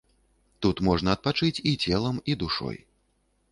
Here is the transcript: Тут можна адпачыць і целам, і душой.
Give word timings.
Тут 0.65 0.81
можна 0.87 1.09
адпачыць 1.17 1.63
і 1.73 1.75
целам, 1.85 2.15
і 2.35 2.39
душой. 2.47 2.77